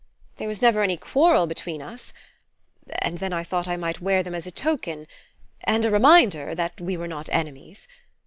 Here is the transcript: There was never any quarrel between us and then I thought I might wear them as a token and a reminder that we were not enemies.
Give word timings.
There 0.37 0.47
was 0.47 0.63
never 0.63 0.81
any 0.81 0.97
quarrel 0.97 1.45
between 1.45 1.79
us 1.79 2.11
and 3.03 3.19
then 3.19 3.33
I 3.33 3.43
thought 3.43 3.67
I 3.67 3.77
might 3.77 4.01
wear 4.01 4.23
them 4.23 4.33
as 4.33 4.47
a 4.47 4.51
token 4.51 5.05
and 5.63 5.85
a 5.85 5.91
reminder 5.91 6.55
that 6.55 6.81
we 6.81 6.97
were 6.97 7.07
not 7.07 7.29
enemies. 7.31 7.87